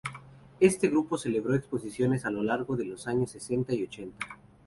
Este 0.59 0.87
grupo 0.87 1.15
celebró 1.15 1.53
exposiciones 1.53 2.25
a 2.25 2.31
lo 2.31 2.41
largo 2.41 2.75
de 2.75 2.85
los 2.85 3.05
años 3.05 3.29
setenta 3.29 3.75
y 3.75 3.83
ochenta. 3.83 4.25